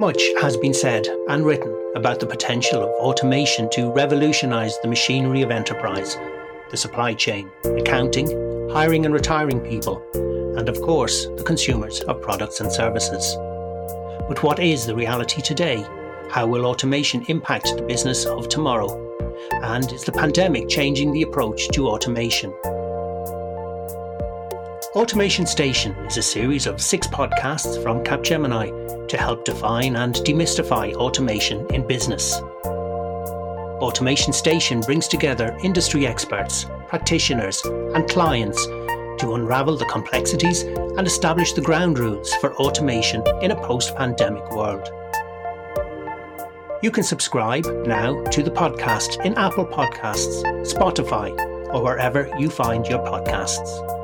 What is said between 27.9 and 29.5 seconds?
Capgemini to help